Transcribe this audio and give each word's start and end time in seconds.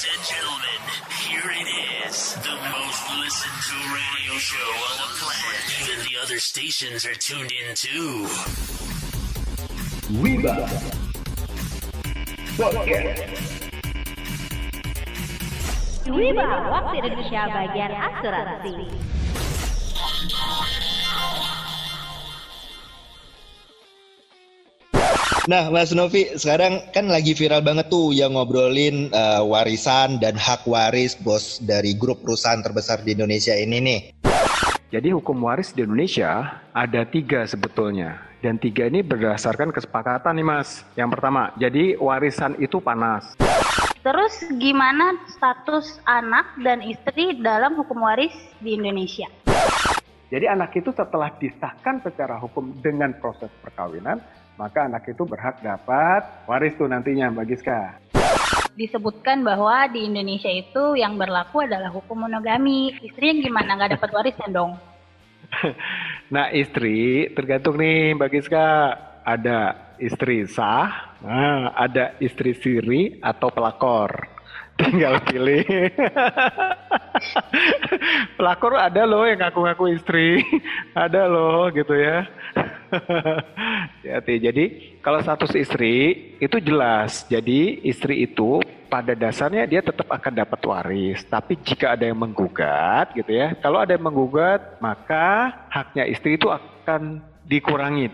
Ladies 0.00 0.16
and 0.16 0.28
gentlemen, 0.28 0.80
here 1.28 1.50
it 1.60 2.08
is. 2.08 2.32
The 2.36 2.56
most 2.72 3.02
listened 3.20 3.60
to 3.68 3.76
radio 3.92 4.38
show 4.38 4.56
on 4.56 4.96
the 4.96 5.08
planet. 5.20 5.60
Even 5.82 6.04
the 6.06 6.18
other 6.22 6.38
stations 6.38 7.04
are 7.04 7.12
tuned 7.12 7.52
in 7.52 7.74
too. 7.74 8.24
Wiba 10.16 10.56
Podcast 12.56 13.28
Wiba, 16.08 16.48
waktu 16.72 16.96
Indonesia 17.04 17.42
bagian 17.52 17.92
asuransi. 17.92 18.88
Nah, 25.50 25.66
Mas 25.66 25.90
Novi, 25.90 26.30
sekarang 26.38 26.78
kan 26.94 27.10
lagi 27.10 27.34
viral 27.34 27.58
banget 27.58 27.90
tuh 27.90 28.14
yang 28.14 28.38
ngobrolin 28.38 29.10
uh, 29.10 29.42
warisan 29.42 30.22
dan 30.22 30.38
hak 30.38 30.62
waris 30.62 31.18
bos 31.18 31.58
dari 31.58 31.90
grup 31.98 32.22
perusahaan 32.22 32.62
terbesar 32.62 33.02
di 33.02 33.18
Indonesia 33.18 33.50
ini 33.58 33.82
nih. 33.82 34.00
Jadi 34.94 35.10
hukum 35.10 35.42
waris 35.42 35.74
di 35.74 35.82
Indonesia 35.82 36.62
ada 36.70 37.02
tiga 37.02 37.50
sebetulnya. 37.50 38.22
Dan 38.38 38.62
tiga 38.62 38.86
ini 38.86 39.02
berdasarkan 39.02 39.74
kesepakatan 39.74 40.38
nih 40.38 40.46
mas. 40.46 40.86
Yang 40.94 41.18
pertama, 41.18 41.50
jadi 41.58 41.98
warisan 41.98 42.54
itu 42.62 42.78
panas. 42.78 43.34
Terus 44.06 44.46
gimana 44.54 45.18
status 45.34 45.98
anak 46.06 46.62
dan 46.62 46.78
istri 46.78 47.42
dalam 47.42 47.74
hukum 47.74 48.06
waris 48.06 48.38
di 48.62 48.78
Indonesia? 48.78 49.26
Jadi 50.30 50.46
anak 50.46 50.78
itu 50.78 50.94
setelah 50.94 51.34
disahkan 51.42 52.06
secara 52.06 52.38
hukum 52.38 52.70
dengan 52.78 53.10
proses 53.18 53.50
perkawinan, 53.66 54.22
maka 54.60 54.84
anak 54.84 55.08
itu 55.08 55.24
berhak 55.24 55.56
dapat 55.64 56.20
waris 56.44 56.76
tuh 56.76 56.84
nantinya 56.84 57.32
Mbak 57.32 57.46
Giska. 57.48 57.96
Disebutkan 58.76 59.40
bahwa 59.40 59.88
di 59.88 60.04
Indonesia 60.04 60.52
itu 60.52 61.00
yang 61.00 61.16
berlaku 61.16 61.64
adalah 61.64 61.88
hukum 61.88 62.28
monogami. 62.28 62.92
Istri 63.00 63.24
yang 63.32 63.40
gimana 63.40 63.80
nggak 63.80 63.96
dapat 63.96 64.10
warisan 64.12 64.52
dong? 64.52 64.72
Nah 66.30 66.46
istri 66.54 67.26
tergantung 67.34 67.74
nih 67.74 68.14
Mbak 68.14 68.30
Giska. 68.30 68.68
Ada 69.20 69.76
istri 70.00 70.48
sah, 70.48 71.12
nah, 71.20 71.76
ada 71.76 72.16
istri 72.22 72.56
siri 72.56 73.20
atau 73.20 73.52
pelakor. 73.52 74.30
Tinggal 74.80 75.20
pilih. 75.28 75.66
pelakor 78.38 78.80
ada 78.80 79.04
loh 79.04 79.28
yang 79.28 79.42
ngaku-ngaku 79.42 79.92
istri. 79.92 80.40
ada 80.94 81.28
loh 81.28 81.68
gitu 81.74 81.98
ya. 81.98 82.24
Hati. 84.16 84.34
Jadi 84.42 84.64
kalau 85.00 85.22
status 85.22 85.54
istri 85.54 85.94
itu 86.38 86.56
jelas. 86.58 87.24
Jadi 87.30 87.84
istri 87.86 88.26
itu 88.26 88.60
pada 88.90 89.14
dasarnya 89.14 89.64
dia 89.70 89.80
tetap 89.80 90.10
akan 90.10 90.32
dapat 90.34 90.60
waris. 90.66 91.22
Tapi 91.26 91.58
jika 91.62 91.94
ada 91.94 92.06
yang 92.06 92.18
menggugat 92.18 93.14
gitu 93.14 93.30
ya. 93.30 93.54
Kalau 93.58 93.78
ada 93.80 93.94
yang 93.94 94.04
menggugat 94.06 94.78
maka 94.82 95.54
haknya 95.70 96.06
istri 96.10 96.34
itu 96.34 96.50
akan 96.50 97.22
dikurangi 97.46 98.10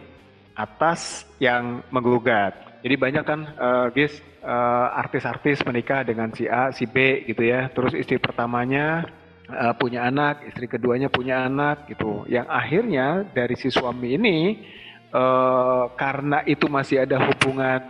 atas 0.57 1.29
yang 1.41 1.85
menggugat. 1.93 2.81
Jadi 2.81 2.95
banyak 2.97 3.25
kan 3.27 3.41
uh, 3.59 3.87
guys 3.91 4.15
uh, 4.47 4.95
artis-artis 4.95 5.61
menikah 5.67 6.07
dengan 6.07 6.31
si 6.33 6.47
A, 6.47 6.71
si 6.71 6.87
B 6.87 7.27
gitu 7.27 7.43
ya. 7.45 7.69
Terus 7.73 7.93
istri 7.93 8.17
pertamanya 8.17 9.05
uh, 9.51 9.75
punya 9.79 10.07
anak, 10.07 10.47
istri 10.47 10.67
keduanya 10.67 11.11
punya 11.11 11.47
anak 11.47 11.91
gitu. 11.91 12.27
Yang 12.27 12.47
akhirnya 12.51 13.07
dari 13.31 13.55
si 13.55 13.69
suami 13.71 14.15
ini 14.19 14.39
uh, 15.15 15.91
karena 15.95 16.43
itu 16.47 16.67
masih 16.67 17.07
ada 17.07 17.23
hubungan 17.23 17.81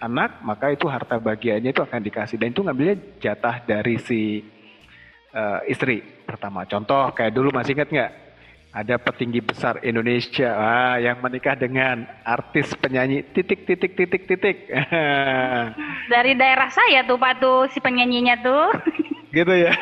anak, 0.00 0.40
maka 0.44 0.72
itu 0.72 0.84
harta 0.88 1.16
bagiannya 1.16 1.72
itu 1.72 1.80
akan 1.80 2.00
dikasih 2.04 2.36
dan 2.36 2.52
itu 2.52 2.60
ngambilnya 2.60 2.96
jatah 3.20 3.56
dari 3.64 3.96
si 4.00 4.44
uh, 5.32 5.60
istri 5.68 6.00
pertama. 6.24 6.64
Contoh 6.64 7.12
kayak 7.12 7.32
dulu 7.32 7.52
masih 7.52 7.76
ingat 7.76 7.88
nggak? 7.92 8.12
Ada 8.74 8.98
petinggi 8.98 9.38
besar 9.38 9.78
Indonesia 9.86 10.50
ah, 10.50 10.98
yang 10.98 11.22
menikah 11.22 11.54
dengan 11.54 12.10
artis 12.26 12.74
penyanyi 12.74 13.22
titik 13.30 13.62
titik 13.70 13.94
titik 13.94 14.26
titik. 14.26 14.66
Dari 16.14 16.34
daerah 16.34 16.66
saya 16.74 17.06
tuh 17.06 17.14
Pak 17.14 17.38
tuh 17.38 17.70
si 17.70 17.78
penyanyinya 17.78 18.34
tuh. 18.42 18.74
gitu 19.38 19.54
ya. 19.54 19.74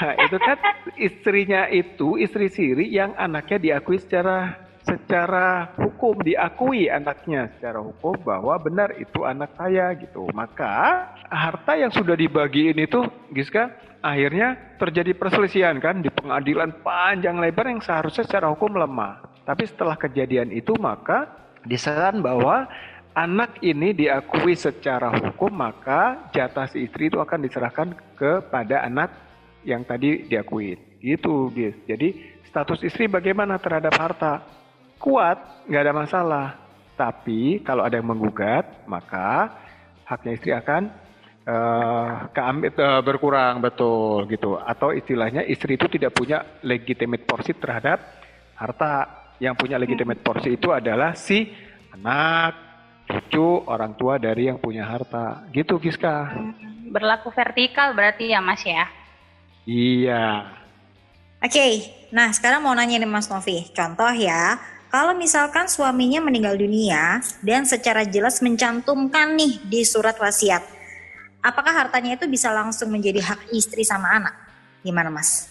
Nah, 0.00 0.14
itu 0.24 0.36
kan 0.40 0.56
istrinya 0.96 1.68
itu 1.68 2.16
istri 2.16 2.48
siri 2.48 2.88
yang 2.88 3.12
anaknya 3.20 3.60
diakui 3.60 4.00
secara 4.00 4.56
secara 4.88 5.76
hukum 5.76 6.24
diakui 6.24 6.88
anaknya 6.88 7.52
secara 7.56 7.84
hukum 7.84 8.16
bahwa 8.24 8.56
benar 8.56 8.96
itu 8.96 9.28
anak 9.28 9.52
saya 9.60 9.92
gitu. 10.00 10.24
Maka 10.32 11.04
harta 11.28 11.76
yang 11.76 11.92
sudah 11.92 12.16
dibagiin 12.16 12.80
itu 12.80 13.04
Giska 13.36 13.68
akhirnya 14.00 14.56
terjadi 14.80 15.12
perselisihan 15.12 15.76
kan 15.76 16.00
di 16.00 16.08
pengadilan 16.08 16.80
panjang 16.80 17.36
lebar 17.36 17.68
yang 17.68 17.84
seharusnya 17.84 18.24
secara 18.24 18.48
hukum 18.48 18.72
lemah. 18.72 19.20
Tapi 19.44 19.68
setelah 19.68 20.00
kejadian 20.00 20.48
itu 20.56 20.72
maka 20.80 21.28
disaran 21.68 22.24
bahwa 22.24 22.64
anak 23.12 23.60
ini 23.60 23.92
diakui 23.92 24.56
secara 24.56 25.12
hukum 25.12 25.52
maka 25.52 26.30
jatah 26.32 26.70
si 26.70 26.88
istri 26.88 27.12
itu 27.12 27.20
akan 27.20 27.44
diserahkan 27.44 27.88
kepada 28.16 28.88
anak 28.88 29.12
yang 29.66 29.84
tadi 29.84 30.24
diakui. 30.24 30.78
Gitu, 30.98 31.50
guys. 31.54 31.76
Jadi 31.86 32.40
status 32.48 32.82
istri 32.82 33.06
bagaimana 33.06 33.58
terhadap 33.58 33.94
harta? 33.94 34.42
Kuat, 34.98 35.66
nggak 35.70 35.82
ada 35.82 35.94
masalah. 35.94 36.46
Tapi 36.98 37.62
kalau 37.62 37.86
ada 37.86 37.94
yang 37.94 38.10
menggugat, 38.10 38.82
maka 38.90 39.54
haknya 40.02 40.32
istri 40.34 40.50
akan 40.50 40.90
uh, 41.46 42.26
keambil, 42.34 42.74
uh, 42.74 43.02
berkurang 43.06 43.62
betul 43.62 44.26
gitu. 44.26 44.58
Atau 44.58 44.90
istilahnya 44.90 45.46
istri 45.46 45.78
itu 45.78 45.86
tidak 45.86 46.18
punya 46.18 46.42
legitimate 46.66 47.22
porsi 47.22 47.54
terhadap 47.54 48.02
harta. 48.58 48.94
Yang 49.38 49.54
punya 49.54 49.78
legitimate 49.78 50.18
porsi 50.18 50.58
itu 50.58 50.74
adalah 50.74 51.14
si 51.14 51.46
anak, 51.94 52.58
cucu, 53.06 53.70
orang 53.70 53.94
tua 53.94 54.18
dari 54.18 54.50
yang 54.50 54.58
punya 54.58 54.82
harta. 54.82 55.46
Gitu 55.54 55.78
Giska. 55.78 56.34
Berlaku 56.90 57.30
vertikal 57.30 57.94
berarti 57.94 58.34
ya 58.34 58.42
Mas 58.42 58.66
ya? 58.66 58.90
Iya. 59.62 60.58
Oke, 61.38 61.86
nah 62.10 62.34
sekarang 62.34 62.66
mau 62.66 62.74
nanya 62.74 62.98
nih 62.98 63.06
Mas 63.06 63.30
Novi. 63.30 63.62
Contoh 63.70 64.10
ya, 64.10 64.58
kalau 64.88 65.12
misalkan 65.12 65.68
suaminya 65.68 66.24
meninggal 66.24 66.56
dunia 66.56 67.20
dan 67.44 67.68
secara 67.68 68.08
jelas 68.08 68.40
mencantumkan 68.40 69.36
nih 69.36 69.60
di 69.68 69.84
surat 69.84 70.16
wasiat, 70.16 70.64
apakah 71.44 71.72
hartanya 71.72 72.16
itu 72.16 72.24
bisa 72.24 72.48
langsung 72.48 72.88
menjadi 72.88 73.20
hak 73.20 73.52
istri 73.52 73.84
sama 73.84 74.16
anak? 74.16 74.34
Gimana 74.80 75.12
Mas? 75.12 75.48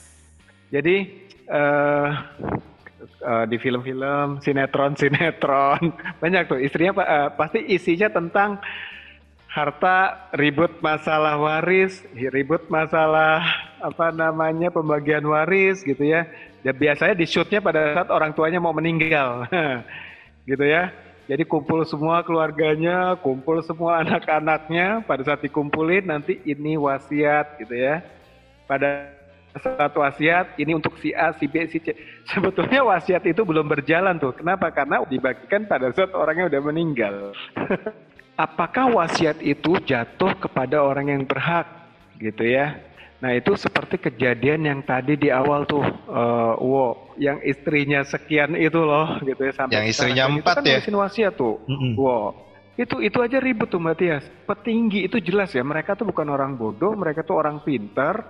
Jadi 0.73 1.05
uh, 1.47 2.09
uh, 3.23 3.45
di 3.45 3.57
film-film 3.61 4.41
sinetron-sinetron 4.41 5.81
banyak 6.21 6.41
tuh 6.49 6.59
istrinya 6.59 6.97
uh, 7.03 7.29
pasti 7.37 7.61
isinya 7.61 8.09
tentang 8.09 8.57
harta 9.57 10.29
ribut 10.37 10.69
masalah 10.85 11.33
waris, 11.41 12.05
ribut 12.13 12.69
masalah 12.69 13.41
apa 13.81 14.13
namanya 14.13 14.69
pembagian 14.69 15.25
waris 15.25 15.81
gitu 15.81 16.05
ya. 16.05 16.29
Dan 16.61 16.77
biasanya 16.77 17.17
di 17.17 17.25
shootnya 17.25 17.57
pada 17.57 17.97
saat 17.97 18.09
orang 18.13 18.37
tuanya 18.37 18.61
mau 18.61 18.69
meninggal, 18.69 19.49
gitu 20.49 20.61
ya. 20.61 20.93
Jadi 21.25 21.43
kumpul 21.43 21.83
semua 21.89 22.21
keluarganya, 22.21 23.17
kumpul 23.17 23.65
semua 23.65 23.97
anak-anaknya. 24.05 25.01
Pada 25.09 25.25
saat 25.25 25.41
dikumpulin 25.41 26.05
nanti 26.05 26.37
ini 26.45 26.77
wasiat 26.77 27.57
gitu 27.57 27.73
ya. 27.73 28.05
Pada 28.69 29.09
saat 29.57 29.89
wasiat 29.97 30.53
ini 30.61 30.77
untuk 30.77 31.01
si 31.01 31.17
A, 31.17 31.33
si 31.33 31.49
B, 31.49 31.65
si 31.65 31.81
C. 31.81 31.97
Sebetulnya 32.31 32.85
wasiat 32.85 33.25
itu 33.25 33.41
belum 33.41 33.65
berjalan 33.65 34.21
tuh. 34.21 34.37
Kenapa? 34.37 34.69
Karena 34.69 35.01
dibagikan 35.01 35.65
pada 35.65 35.89
saat 35.89 36.13
orangnya 36.13 36.45
udah 36.45 36.61
meninggal. 36.61 37.33
Apakah 38.37 38.93
wasiat 38.93 39.41
itu 39.41 39.81
jatuh 39.81 40.37
kepada 40.37 40.85
orang 40.85 41.09
yang 41.09 41.23
berhak? 41.25 41.65
Gitu 42.21 42.45
ya. 42.45 42.77
Nah 43.17 43.33
itu 43.33 43.57
seperti 43.57 43.97
kejadian 43.97 44.61
yang 44.61 44.79
tadi 44.85 45.17
di 45.17 45.33
awal 45.33 45.65
tuh, 45.65 45.81
uh, 46.05 46.53
wo, 46.61 47.17
yang 47.17 47.41
istrinya 47.41 48.05
sekian 48.05 48.53
itu 48.53 48.77
loh, 48.77 49.17
gitu 49.25 49.41
ya 49.41 49.53
sampai 49.57 49.73
yang 49.73 49.85
istrinya 49.89 50.23
empat 50.29 50.61
itu 50.61 50.69
ya, 50.69 50.79
kan 50.85 50.95
wasiat 51.01 51.33
tuh, 51.33 51.57
mm 51.65 51.77
-mm. 51.81 51.91
wo, 51.97 52.17
itu 52.77 53.01
itu 53.01 53.17
aja 53.17 53.41
ribet 53.41 53.73
tuh 53.73 53.81
Mbak 53.81 53.95
Tias. 53.97 54.25
Petinggi 54.45 55.09
itu 55.09 55.17
jelas 55.17 55.49
ya, 55.49 55.65
mereka 55.65 55.97
tuh 55.97 56.05
bukan 56.05 56.29
orang 56.29 56.53
bodoh, 56.61 56.93
mereka 56.93 57.25
tuh 57.25 57.41
orang 57.41 57.57
pintar, 57.65 58.21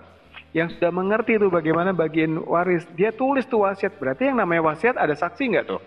yang 0.56 0.72
sudah 0.72 0.92
mengerti 0.96 1.36
tuh 1.36 1.52
bagaimana 1.52 1.92
bagian 1.92 2.40
waris. 2.48 2.88
Dia 2.96 3.12
tulis 3.12 3.44
tuh 3.44 3.68
wasiat. 3.68 4.00
Berarti 4.00 4.32
yang 4.32 4.40
namanya 4.40 4.72
wasiat 4.72 4.96
ada 4.96 5.12
saksi 5.12 5.52
nggak 5.52 5.66
tuh? 5.68 5.82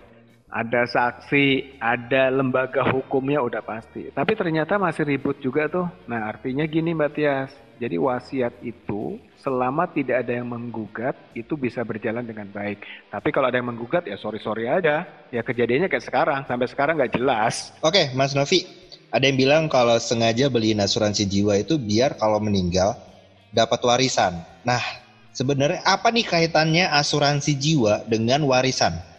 Ada 0.50 0.82
saksi, 0.90 1.78
ada 1.78 2.26
lembaga 2.26 2.82
hukumnya 2.90 3.38
udah 3.38 3.62
pasti. 3.62 4.10
Tapi 4.10 4.34
ternyata 4.34 4.82
masih 4.82 5.06
ribut 5.06 5.38
juga 5.38 5.70
tuh. 5.70 5.86
Nah 6.10 6.26
artinya 6.26 6.66
gini 6.66 6.90
Mbak 6.90 7.10
Tias. 7.14 7.50
Jadi 7.80 7.96
wasiat 7.96 8.60
itu 8.60 9.16
selama 9.40 9.88
tidak 9.88 10.26
ada 10.26 10.36
yang 10.36 10.50
menggugat 10.50 11.16
itu 11.32 11.54
bisa 11.56 11.80
berjalan 11.86 12.26
dengan 12.26 12.50
baik. 12.50 12.82
Tapi 13.08 13.30
kalau 13.30 13.48
ada 13.48 13.56
yang 13.62 13.70
menggugat 13.70 14.10
ya 14.10 14.18
sorry-sorry 14.18 14.66
aja. 14.66 15.06
Ya 15.30 15.40
kejadiannya 15.46 15.86
kayak 15.86 16.04
sekarang. 16.04 16.40
Sampai 16.50 16.66
sekarang 16.66 16.98
nggak 16.98 17.14
jelas. 17.14 17.70
Oke 17.80 18.10
Mas 18.18 18.34
Novi. 18.34 18.66
ada 19.10 19.26
yang 19.26 19.38
bilang 19.42 19.66
kalau 19.66 19.98
sengaja 19.98 20.46
beliin 20.46 20.78
asuransi 20.78 21.26
jiwa 21.26 21.58
itu 21.58 21.74
biar 21.82 22.14
kalau 22.14 22.38
meninggal 22.38 22.94
dapat 23.50 23.82
warisan. 23.82 24.38
Nah, 24.62 24.78
sebenarnya 25.34 25.82
apa 25.82 26.14
nih 26.14 26.26
kaitannya 26.26 26.86
asuransi 26.86 27.58
jiwa 27.58 28.06
dengan 28.06 28.46
warisan? 28.46 29.09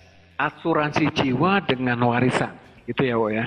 Asuransi 0.41 1.05
jiwa 1.13 1.61
dengan 1.69 2.01
warisan. 2.01 2.49
Itu 2.89 3.05
ya, 3.05 3.13
Wo 3.13 3.29
ya. 3.29 3.45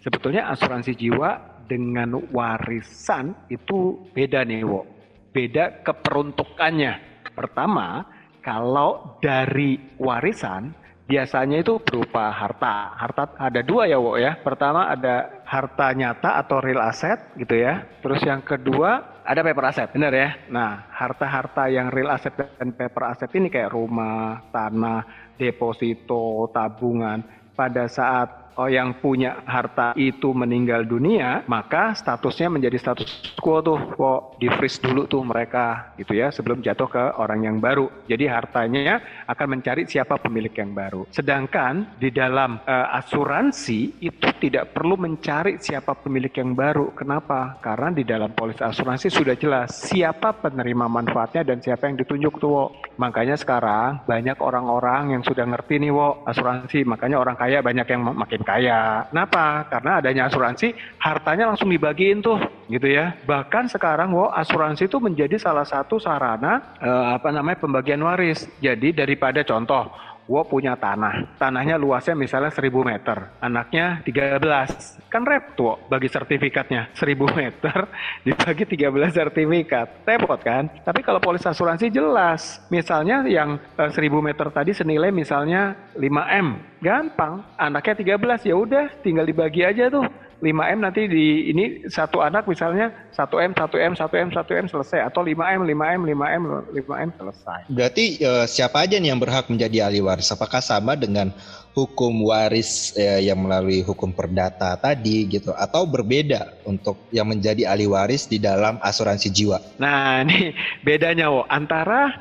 Sebetulnya 0.00 0.48
asuransi 0.48 0.96
jiwa 0.96 1.60
dengan 1.68 2.16
warisan 2.32 3.36
itu 3.52 4.08
beda 4.16 4.40
nih, 4.48 4.64
Wo. 4.64 4.88
Beda 5.36 5.84
keperuntukannya. 5.84 7.20
Pertama, 7.36 8.08
kalau 8.40 9.20
dari 9.20 9.76
warisan 10.00 10.72
biasanya 11.06 11.62
itu 11.62 11.78
berupa 11.80 12.28
harta. 12.34 12.92
Harta 12.98 13.22
ada 13.38 13.62
dua 13.62 13.86
ya, 13.86 13.96
Wo 14.02 14.18
ya. 14.18 14.36
Pertama 14.42 14.90
ada 14.90 15.42
harta 15.46 15.94
nyata 15.94 16.36
atau 16.42 16.58
real 16.58 16.82
asset 16.82 17.32
gitu 17.38 17.54
ya. 17.54 17.86
Terus 18.02 18.20
yang 18.26 18.42
kedua 18.42 19.22
ada 19.26 19.40
paper 19.42 19.64
asset, 19.66 19.88
benar 19.90 20.12
ya. 20.14 20.30
Nah, 20.50 20.86
harta-harta 20.90 21.66
yang 21.70 21.90
real 21.90 22.10
asset 22.10 22.34
dan 22.34 22.74
paper 22.74 23.02
asset 23.10 23.30
ini 23.34 23.50
kayak 23.50 23.74
rumah, 23.74 24.50
tanah, 24.50 25.34
deposito, 25.38 26.50
tabungan. 26.54 27.22
Pada 27.56 27.88
saat 27.88 28.45
yang 28.64 28.96
punya 28.96 29.44
harta 29.44 29.92
itu 30.00 30.32
meninggal 30.32 30.88
dunia, 30.88 31.44
maka 31.44 31.92
statusnya 31.92 32.48
menjadi 32.48 32.80
status 32.80 33.36
quo 33.36 33.60
tuh, 33.60 33.76
kok 33.92 34.40
di 34.40 34.48
freeze 34.48 34.80
dulu 34.80 35.04
tuh 35.04 35.20
mereka 35.20 35.92
gitu 36.00 36.16
ya 36.16 36.32
sebelum 36.32 36.64
jatuh 36.64 36.88
ke 36.88 37.04
orang 37.20 37.44
yang 37.44 37.56
baru. 37.60 37.92
Jadi 38.08 38.24
hartanya 38.24 39.04
akan 39.28 39.60
mencari 39.60 39.84
siapa 39.84 40.16
pemilik 40.16 40.52
yang 40.56 40.72
baru. 40.72 41.04
Sedangkan 41.12 42.00
di 42.00 42.08
dalam 42.08 42.56
uh, 42.64 42.96
asuransi 42.96 44.00
itu 44.00 44.28
tidak 44.40 44.72
perlu 44.72 44.96
mencari 44.96 45.60
siapa 45.60 45.92
pemilik 45.92 46.32
yang 46.32 46.56
baru. 46.56 46.96
Kenapa? 46.96 47.60
Karena 47.60 47.92
di 47.92 48.08
dalam 48.08 48.32
polis 48.32 48.56
asuransi 48.56 49.12
sudah 49.12 49.36
jelas 49.36 49.68
siapa 49.76 50.32
penerima 50.32 50.88
manfaatnya 50.88 51.44
dan 51.44 51.60
siapa 51.60 51.92
yang 51.92 52.00
ditunjuk 52.00 52.40
tuh. 52.40 52.44
Wo. 52.46 52.70
Makanya 53.02 53.34
sekarang 53.34 54.06
banyak 54.06 54.38
orang-orang 54.38 55.18
yang 55.18 55.22
sudah 55.26 55.42
ngerti 55.44 55.82
nih 55.82 55.90
wo 55.90 56.22
asuransi. 56.24 56.86
Makanya 56.86 57.18
orang 57.18 57.34
kaya 57.34 57.58
banyak 57.58 57.84
yang 57.90 58.06
makin 58.06 58.45
kaya. 58.46 59.10
Kenapa? 59.10 59.66
Karena 59.66 59.98
adanya 59.98 60.30
asuransi, 60.30 60.70
hartanya 61.02 61.50
langsung 61.50 61.68
dibagiin 61.74 62.22
tuh, 62.22 62.38
gitu 62.70 62.86
ya. 62.86 63.18
Bahkan 63.26 63.66
sekarang, 63.74 64.14
wo, 64.14 64.30
asuransi 64.30 64.86
itu 64.86 65.02
menjadi 65.02 65.34
salah 65.34 65.66
satu 65.66 65.98
sarana 65.98 66.78
eh, 66.78 67.06
apa 67.18 67.34
namanya 67.34 67.58
pembagian 67.58 67.98
waris. 68.06 68.46
Jadi 68.62 68.94
daripada 68.94 69.42
contoh, 69.42 69.90
Wo 70.26 70.42
punya 70.42 70.74
tanah, 70.74 71.38
tanahnya 71.38 71.78
luasnya 71.78 72.18
misalnya 72.18 72.50
1000 72.50 72.82
meter, 72.82 73.30
anaknya 73.38 74.02
13. 74.02 75.06
Kan 75.06 75.22
repot 75.22 75.86
bagi 75.86 76.10
sertifikatnya, 76.10 76.90
1000 76.98 77.30
meter 77.40 77.78
dibagi 78.26 78.66
13 78.66 79.14
sertifikat. 79.14 80.02
Repot 80.02 80.40
kan? 80.42 80.66
Tapi 80.82 81.06
kalau 81.06 81.22
polis 81.22 81.46
asuransi 81.46 81.94
jelas, 81.94 82.58
misalnya 82.74 83.22
yang 83.22 83.54
eh, 83.78 83.90
1000 83.94 84.18
meter 84.18 84.50
tadi 84.50 84.74
senilai 84.74 85.14
misalnya 85.14 85.78
5M, 85.94 86.82
gampang. 86.82 87.46
Anaknya 87.54 88.18
13 88.18 88.50
ya 88.50 88.54
udah 88.58 88.84
tinggal 89.06 89.30
dibagi 89.30 89.62
aja 89.62 89.86
tuh 89.86 90.25
5M 90.40 90.78
nanti 90.84 91.08
di 91.08 91.48
ini 91.48 91.88
satu 91.88 92.20
anak 92.20 92.44
misalnya 92.44 92.92
1M, 93.16 93.56
1M, 93.56 93.92
1M, 93.96 94.28
1M 94.32 94.66
selesai 94.68 95.08
atau 95.08 95.24
5M, 95.24 95.64
5M, 95.64 96.00
5M, 96.04 96.42
5M 96.76 97.10
selesai. 97.16 97.60
Berarti 97.72 98.20
e, 98.20 98.30
siapa 98.44 98.84
aja 98.84 99.00
nih 99.00 99.16
yang 99.16 99.20
berhak 99.20 99.48
menjadi 99.48 99.88
ahli 99.88 100.04
waris? 100.04 100.28
Apakah 100.28 100.60
sama 100.60 100.92
dengan 100.92 101.32
hukum 101.72 102.28
waris 102.28 102.92
e, 102.96 103.24
yang 103.24 103.40
melalui 103.40 103.80
hukum 103.80 104.12
perdata 104.12 104.76
tadi 104.76 105.24
gitu 105.24 105.56
atau 105.56 105.88
berbeda 105.88 106.52
untuk 106.68 107.00
yang 107.08 107.32
menjadi 107.32 107.72
ahli 107.72 107.88
waris 107.88 108.28
di 108.28 108.36
dalam 108.36 108.76
asuransi 108.84 109.32
jiwa? 109.32 109.58
Nah, 109.80 110.20
ini 110.28 110.52
bedanya 110.84 111.32
wo 111.32 111.48
antara 111.48 112.12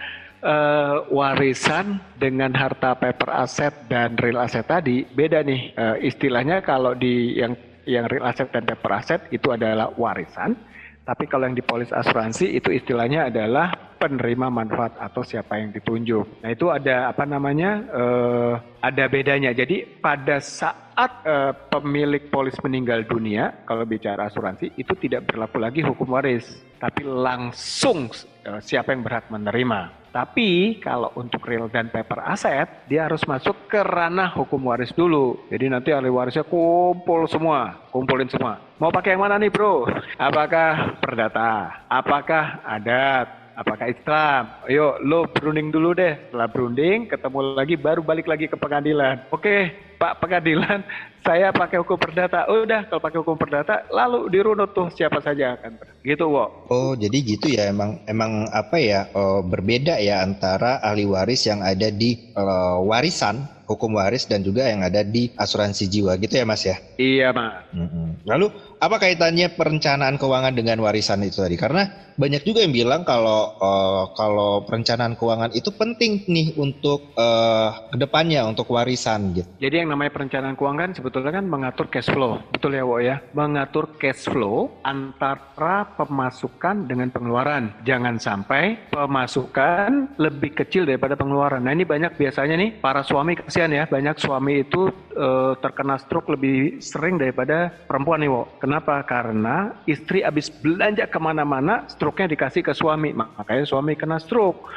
uh, 0.45 1.03
warisan 1.09 1.99
dengan 2.15 2.53
harta 2.53 2.93
paper 2.95 3.29
aset 3.33 3.73
dan 3.89 4.15
real 4.21 4.39
asset 4.39 4.69
tadi 4.69 5.03
beda 5.03 5.41
nih 5.41 5.73
uh, 5.75 5.95
istilahnya 5.99 6.61
kalau 6.61 6.93
di 6.93 7.41
yang 7.41 7.57
yang 7.85 8.09
real 8.09 8.25
asset 8.25 8.49
dan 8.51 8.65
paper 8.65 8.91
asset 8.93 9.21
itu 9.29 9.53
adalah 9.53 9.93
warisan. 9.95 10.57
Tapi 11.05 11.29
kalau 11.29 11.45
yang 11.45 11.53
di 11.53 11.61
polis 11.61 11.93
asuransi 11.93 12.57
itu 12.57 12.73
istilahnya 12.73 13.29
adalah 13.29 13.94
penerima 14.05 14.53
manfaat 14.53 14.93
atau 15.01 15.25
siapa 15.25 15.57
yang 15.57 15.73
ditunjuk. 15.73 16.45
Nah 16.45 16.49
itu 16.53 16.69
ada 16.69 17.09
apa 17.09 17.25
namanya 17.25 17.81
uh, 17.89 18.53
ada 18.85 19.09
bedanya. 19.09 19.49
Jadi 19.49 19.81
pada 19.97 20.37
saat 20.37 21.25
uh, 21.25 21.57
pemilik 21.73 22.29
polis 22.29 22.53
meninggal 22.61 23.01
dunia, 23.09 23.65
kalau 23.65 23.81
bicara 23.89 24.29
asuransi 24.29 24.77
itu 24.77 24.93
tidak 25.01 25.25
berlaku 25.25 25.57
lagi 25.57 25.81
hukum 25.81 26.13
waris, 26.13 26.45
tapi 26.77 27.01
langsung 27.01 28.13
uh, 28.45 28.61
siapa 28.61 28.93
yang 28.93 29.01
berhak 29.01 29.25
menerima. 29.33 30.05
Tapi 30.15 30.79
kalau 30.79 31.11
untuk 31.19 31.43
real 31.43 31.67
dan 31.67 31.91
paper 31.91 32.23
aset, 32.23 32.87
dia 32.87 33.03
harus 33.03 33.19
masuk 33.27 33.67
ke 33.67 33.83
ranah 33.83 34.31
hukum 34.31 34.63
waris 34.71 34.95
dulu. 34.95 35.43
Jadi 35.51 35.67
nanti 35.67 35.91
ahli 35.91 36.07
warisnya 36.07 36.47
kumpul 36.47 37.27
semua, 37.27 37.83
kumpulin 37.91 38.31
semua. 38.31 38.63
Mau 38.79 38.95
pakai 38.95 39.19
yang 39.19 39.27
mana 39.27 39.35
nih 39.35 39.51
bro? 39.51 39.83
Apakah 40.15 40.95
perdata? 41.03 41.83
Apakah 41.91 42.63
adat? 42.63 43.44
Apakah 43.55 43.87
Islam? 43.87 44.51
Ayo 44.67 44.99
lo 44.99 45.31
berunding 45.31 45.71
dulu 45.71 45.95
deh. 45.95 46.19
Setelah 46.27 46.51
berunding, 46.51 47.07
ketemu 47.07 47.39
lagi 47.55 47.75
baru 47.79 48.03
balik 48.03 48.27
lagi 48.27 48.51
ke 48.51 48.59
pengadilan. 48.59 49.23
Oke, 49.31 49.71
Pak 49.95 50.19
Pengadilan, 50.19 50.83
saya 51.25 51.55
pakai 51.55 51.79
hukum 51.79 51.95
perdata. 51.95 52.43
Udah, 52.51 52.83
kalau 52.91 52.99
pakai 52.99 53.19
hukum 53.23 53.39
perdata, 53.39 53.87
lalu 53.95 54.27
dirunut 54.27 54.75
tuh 54.75 54.91
siapa 54.91 55.23
saja 55.23 55.55
akan 55.55 55.79
gitu, 56.03 56.27
Wo. 56.27 56.67
Oh, 56.67 56.99
jadi 56.99 57.15
gitu 57.23 57.47
ya. 57.47 57.71
Emang 57.71 58.03
emang 58.11 58.51
apa 58.51 58.75
ya? 58.75 59.07
Oh, 59.15 59.39
berbeda 59.39 60.03
ya 60.03 60.19
antara 60.19 60.83
ahli 60.83 61.07
waris 61.07 61.47
yang 61.47 61.63
ada 61.63 61.87
di 61.87 62.35
uh, 62.35 62.83
warisan 62.83 63.54
hukum 63.65 63.97
waris 63.97 64.29
dan 64.29 64.45
juga 64.45 64.69
yang 64.69 64.85
ada 64.85 65.01
di 65.01 65.33
asuransi 65.35 65.89
jiwa. 65.89 66.17
Gitu 66.21 66.37
ya 66.37 66.45
mas 66.45 66.63
ya? 66.65 66.77
Iya 66.95 67.29
mas 67.35 67.65
mm-hmm. 67.73 68.07
lalu 68.25 68.47
apa 68.79 68.95
kaitannya 69.01 69.55
perencanaan 69.55 70.15
keuangan 70.21 70.53
dengan 70.53 70.77
warisan 70.83 71.23
itu 71.25 71.41
tadi? 71.41 71.57
Karena 71.57 72.05
banyak 72.15 72.47
juga 72.47 72.63
yang 72.63 72.71
bilang 72.71 73.01
kalau 73.03 73.59
uh, 73.59 74.15
kalau 74.15 74.63
perencanaan 74.63 75.19
keuangan 75.19 75.51
itu 75.51 75.67
penting 75.75 76.23
nih 76.31 76.55
untuk 76.55 77.11
uh, 77.19 77.91
ke 77.91 77.97
depannya 77.99 78.47
untuk 78.47 78.71
warisan 78.71 79.35
gitu. 79.35 79.47
Jadi 79.59 79.83
yang 79.83 79.91
namanya 79.91 80.15
perencanaan 80.15 80.55
keuangan 80.55 80.95
sebetulnya 80.95 81.31
kan 81.35 81.45
mengatur 81.45 81.91
cash 81.91 82.07
flow. 82.07 82.39
Betul 82.55 82.79
ya 82.79 82.87
Wo 82.87 83.03
ya? 83.03 83.19
Mengatur 83.35 83.99
cash 83.99 84.31
flow 84.31 84.71
antara 84.87 85.91
pemasukan 85.99 86.87
dengan 86.87 87.11
pengeluaran. 87.11 87.83
Jangan 87.83 88.15
sampai 88.15 88.79
pemasukan 88.91 90.15
lebih 90.15 90.55
kecil 90.55 90.87
daripada 90.87 91.19
pengeluaran. 91.19 91.67
Nah 91.67 91.75
ini 91.75 91.83
banyak 91.83 92.15
biasanya 92.15 92.55
nih 92.55 92.79
para 92.79 93.03
suami 93.03 93.35
kasihan 93.55 93.71
ya, 93.71 93.87
banyak 93.87 94.19
suami 94.19 94.67
itu 94.67 94.91
uh, 95.15 95.55
terkena 95.63 95.95
stroke 95.95 96.27
lebih 96.27 96.83
sering 96.83 97.15
daripada 97.15 97.71
perempuan 97.87 98.19
nih, 98.19 98.27
Wo. 98.27 98.51
Kenapa? 98.59 98.99
Karena 99.07 99.79
istri 99.87 100.27
habis 100.27 100.51
belanja 100.51 101.07
ke 101.07 101.15
mana-mana, 101.23 101.87
stroke-nya 101.87 102.27
dikasih 102.27 102.59
ke 102.59 102.75
suami. 102.75 103.15
Makanya 103.15 103.63
suami 103.63 103.95
kena 103.95 104.19
stroke. 104.19 104.67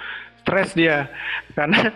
Stres 0.47 0.79
dia. 0.79 1.11
Karena 1.59 1.91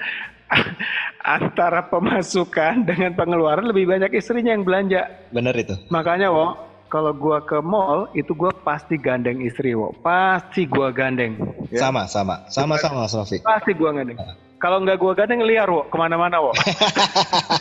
antara 1.39 1.87
pemasukan 1.87 2.83
dengan 2.83 3.15
pengeluaran 3.15 3.71
lebih 3.71 3.87
banyak 3.87 4.19
istrinya 4.19 4.51
yang 4.51 4.67
belanja. 4.67 5.07
Benar 5.31 5.55
itu. 5.55 5.79
Makanya, 5.87 6.35
Wo, 6.35 6.59
kalau 6.91 7.15
gua 7.15 7.47
ke 7.47 7.63
mall 7.63 8.11
itu 8.19 8.35
gua 8.35 8.51
pasti 8.51 8.99
gandeng 8.99 9.39
istri, 9.47 9.71
Wo. 9.79 9.95
Pasti 10.03 10.67
gua 10.67 10.91
gandeng. 10.91 11.39
Ya. 11.71 11.87
Sama, 11.87 12.11
sama. 12.11 12.43
Sama-sama, 12.51 13.07
Mas 13.07 13.15
Novi. 13.15 13.39
Pasti 13.39 13.71
gua 13.71 13.95
gandeng. 13.95 14.19
Kalau 14.63 14.79
nggak 14.79 14.95
gua 15.03 15.11
gandeng 15.19 15.43
liar, 15.43 15.67
wo, 15.67 15.83
ke 15.91 15.97
mana-mana, 15.99 16.39
wo. 16.39 16.55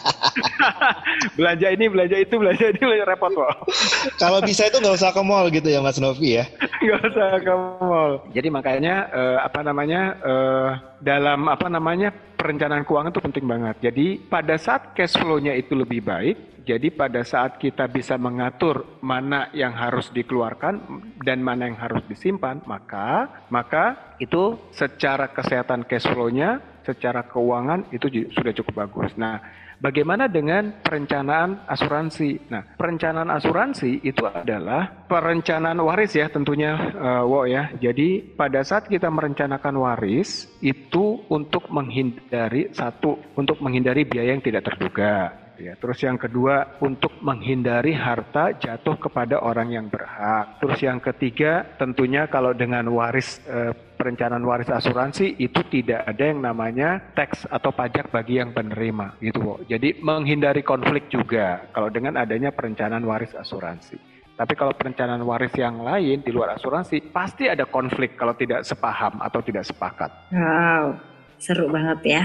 belanja 1.37 1.73
ini, 1.73 1.89
belanja 1.89 2.13
itu, 2.21 2.37
belanja 2.37 2.69
ini, 2.69 2.77
belanja 2.77 3.05
repot, 3.09 3.33
wo. 3.33 3.49
Kalau 4.21 4.37
bisa 4.45 4.69
itu 4.69 4.77
nggak 4.77 5.01
usah 5.01 5.09
ke 5.09 5.21
mall 5.25 5.49
gitu 5.49 5.65
ya, 5.65 5.81
Mas 5.81 5.97
Novi 5.97 6.37
ya? 6.37 6.45
Nggak 6.85 7.01
usah 7.09 7.29
ke 7.41 7.53
mall. 7.81 8.21
Jadi 8.37 8.47
makanya 8.53 9.09
uh, 9.09 9.37
apa 9.41 9.65
namanya 9.65 10.01
uh, 10.21 10.69
dalam 11.01 11.49
apa 11.49 11.65
namanya 11.73 12.13
perencanaan 12.13 12.85
keuangan 12.85 13.09
itu 13.09 13.21
penting 13.25 13.45
banget. 13.49 13.75
Jadi 13.81 14.21
pada 14.21 14.53
saat 14.61 14.93
cash 14.93 15.17
flow-nya 15.17 15.57
itu 15.57 15.73
lebih 15.73 16.05
baik, 16.05 16.37
jadi 16.61 16.93
pada 16.93 17.25
saat 17.25 17.57
kita 17.57 17.89
bisa 17.89 18.15
mengatur 18.21 19.01
mana 19.01 19.49
yang 19.57 19.73
harus 19.73 20.13
dikeluarkan 20.13 20.81
dan 21.25 21.41
mana 21.41 21.65
yang 21.65 21.77
harus 21.81 22.05
disimpan, 22.05 22.61
maka 22.69 23.45
maka 23.49 24.15
itu 24.21 24.57
secara 24.69 25.33
kesehatan 25.33 25.89
cash 25.89 26.05
flow-nya 26.05 26.61
secara 26.85 27.25
keuangan 27.25 27.89
itu 27.93 28.29
sudah 28.33 28.53
cukup 28.53 28.85
bagus. 28.85 29.13
Nah, 29.17 29.41
bagaimana 29.81 30.29
dengan 30.29 30.81
perencanaan 30.81 31.65
asuransi? 31.65 32.49
Nah, 32.49 32.77
perencanaan 32.77 33.29
asuransi 33.33 34.01
itu 34.05 34.25
adalah 34.25 35.05
perencanaan 35.09 35.81
waris 35.81 36.13
ya 36.13 36.29
tentunya, 36.29 36.77
uh, 36.97 37.23
Wo 37.25 37.45
ya. 37.45 37.73
Jadi 37.77 38.33
pada 38.37 38.61
saat 38.61 38.85
kita 38.89 39.09
merencanakan 39.09 39.75
waris 39.81 40.49
itu 40.61 41.25
untuk 41.29 41.69
menghindari 41.73 42.69
satu, 42.73 43.17
untuk 43.37 43.61
menghindari 43.61 44.05
biaya 44.05 44.33
yang 44.37 44.45
tidak 44.45 44.69
terduga 44.69 45.40
ya. 45.61 45.73
Terus 45.77 46.01
yang 46.01 46.17
kedua 46.17 46.81
untuk 46.81 47.13
menghindari 47.21 47.93
harta 47.93 48.57
jatuh 48.57 48.97
kepada 48.97 49.37
orang 49.43 49.69
yang 49.69 49.85
berhak. 49.91 50.57
Terus 50.57 50.79
yang 50.81 50.97
ketiga 50.97 51.67
tentunya 51.77 52.25
kalau 52.25 52.57
dengan 52.57 52.89
waris 52.89 53.37
eh, 53.45 53.73
perencanaan 54.01 54.41
waris 54.41 54.73
asuransi 54.73 55.37
itu 55.37 55.61
tidak 55.69 56.01
ada 56.09 56.23
yang 56.33 56.41
namanya 56.41 56.97
tax 57.13 57.45
atau 57.45 57.69
pajak 57.69 58.09
bagi 58.09 58.41
yang 58.41 58.49
penerima 58.49 59.21
gitu. 59.21 59.61
Jadi 59.69 60.01
menghindari 60.01 60.65
konflik 60.65 61.05
juga 61.13 61.69
kalau 61.69 61.93
dengan 61.93 62.17
adanya 62.17 62.49
perencanaan 62.49 63.05
waris 63.05 63.37
asuransi. 63.37 64.11
Tapi 64.41 64.57
kalau 64.57 64.73
perencanaan 64.73 65.21
waris 65.21 65.53
yang 65.53 65.85
lain 65.85 66.25
di 66.25 66.33
luar 66.33 66.57
asuransi 66.57 67.13
pasti 67.13 67.45
ada 67.45 67.69
konflik 67.69 68.17
kalau 68.17 68.33
tidak 68.33 68.65
sepaham 68.65 69.21
atau 69.21 69.37
tidak 69.45 69.69
sepakat. 69.69 70.09
Wow, 70.33 70.97
seru 71.37 71.69
banget 71.69 71.99
ya. 72.01 72.21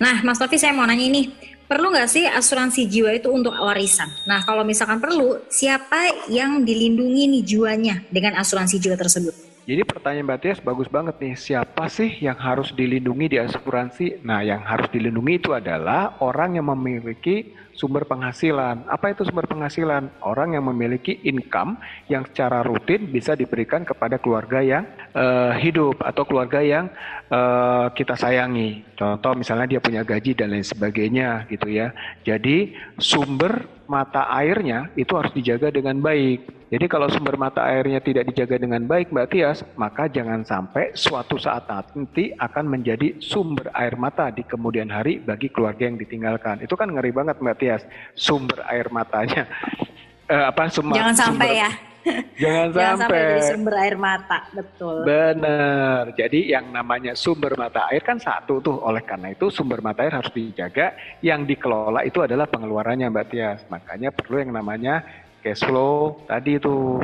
Nah, 0.00 0.24
Mas 0.24 0.40
Novi 0.40 0.56
saya 0.56 0.72
mau 0.72 0.88
nanya 0.88 1.04
ini, 1.04 1.28
perlu 1.70 1.94
nggak 1.94 2.10
sih 2.10 2.26
asuransi 2.26 2.90
jiwa 2.90 3.14
itu 3.14 3.30
untuk 3.30 3.54
warisan? 3.54 4.10
Nah, 4.26 4.42
kalau 4.42 4.66
misalkan 4.66 4.98
perlu, 4.98 5.38
siapa 5.46 6.26
yang 6.26 6.66
dilindungi 6.66 7.30
nih 7.30 7.42
jiwanya 7.46 8.02
dengan 8.10 8.42
asuransi 8.42 8.82
jiwa 8.82 8.98
tersebut? 8.98 9.30
Jadi 9.70 9.86
pertanyaan 9.86 10.26
Mbak 10.26 10.40
Tias 10.42 10.58
bagus 10.58 10.90
banget 10.90 11.14
nih. 11.22 11.38
Siapa 11.38 11.86
sih 11.86 12.18
yang 12.18 12.34
harus 12.42 12.74
dilindungi 12.74 13.30
di 13.30 13.38
asuransi? 13.38 14.18
Nah, 14.26 14.42
yang 14.42 14.66
harus 14.66 14.90
dilindungi 14.90 15.46
itu 15.46 15.54
adalah 15.54 16.18
orang 16.18 16.58
yang 16.58 16.66
memiliki 16.74 17.54
sumber 17.80 18.04
penghasilan. 18.04 18.84
Apa 18.84 19.16
itu 19.16 19.24
sumber 19.24 19.48
penghasilan? 19.48 20.20
Orang 20.20 20.52
yang 20.52 20.68
memiliki 20.68 21.16
income 21.24 21.80
yang 22.12 22.28
secara 22.28 22.60
rutin 22.60 23.08
bisa 23.08 23.32
diberikan 23.32 23.88
kepada 23.88 24.20
keluarga 24.20 24.60
yang 24.60 24.84
uh, 25.16 25.56
hidup 25.56 25.96
atau 26.04 26.28
keluarga 26.28 26.60
yang 26.60 26.92
uh, 27.32 27.88
kita 27.96 28.20
sayangi. 28.20 28.84
Contoh 28.92 29.32
misalnya 29.32 29.64
dia 29.64 29.80
punya 29.80 30.04
gaji 30.04 30.36
dan 30.36 30.52
lain 30.52 30.66
sebagainya 30.68 31.48
gitu 31.48 31.72
ya. 31.72 31.96
Jadi 32.20 32.76
sumber 33.00 33.64
mata 33.88 34.28
airnya 34.28 34.92
itu 34.94 35.16
harus 35.16 35.32
dijaga 35.32 35.72
dengan 35.72 35.96
baik. 36.04 36.59
Jadi 36.70 36.86
kalau 36.86 37.10
sumber 37.10 37.34
mata 37.34 37.66
airnya 37.66 37.98
tidak 37.98 38.30
dijaga 38.30 38.54
dengan 38.62 38.86
baik 38.86 39.10
Mbak 39.10 39.28
Tias, 39.34 39.58
maka 39.74 40.06
jangan 40.06 40.46
sampai 40.46 40.94
suatu 40.94 41.34
saat 41.34 41.66
nanti 41.66 42.30
akan 42.38 42.70
menjadi 42.70 43.18
sumber 43.18 43.74
air 43.74 43.98
mata 43.98 44.30
di 44.30 44.46
kemudian 44.46 44.86
hari 44.86 45.18
bagi 45.18 45.50
keluarga 45.50 45.90
yang 45.90 45.98
ditinggalkan. 45.98 46.62
Itu 46.62 46.78
kan 46.78 46.94
ngeri 46.94 47.10
banget 47.10 47.42
Mbak 47.42 47.56
Tias, 47.58 47.82
sumber 48.14 48.62
air 48.70 48.86
matanya. 48.88 49.44
Eh, 50.30 50.46
apa 50.46 50.70
sumber, 50.70 50.94
Jangan 50.94 51.16
sampai 51.18 51.58
ya. 51.58 51.70
Jangan, 52.38 52.66
Jangan 52.70 52.96
sampai. 53.02 53.02
sampai 53.02 53.18
jadi 53.18 53.42
sumber 53.50 53.74
air 53.82 53.96
mata, 53.98 54.38
betul. 54.54 54.96
Benar. 55.02 56.02
Jadi 56.14 56.40
yang 56.54 56.66
namanya 56.70 57.12
sumber 57.18 57.52
mata 57.58 57.90
air 57.90 57.98
kan 58.06 58.14
satu 58.22 58.62
tuh. 58.62 58.78
Oleh 58.78 59.02
karena 59.02 59.34
itu 59.34 59.50
sumber 59.50 59.82
mata 59.82 60.06
air 60.06 60.14
harus 60.14 60.30
dijaga. 60.30 60.94
Yang 61.18 61.50
dikelola 61.50 62.06
itu 62.06 62.22
adalah 62.22 62.46
pengeluarannya 62.46 63.10
Mbak 63.10 63.26
Tias. 63.26 63.60
Makanya 63.66 64.14
perlu 64.14 64.38
yang 64.38 64.54
namanya 64.54 65.02
cash 65.40 65.64
flow 65.64 66.20
tadi 66.28 66.60
itu 66.60 67.00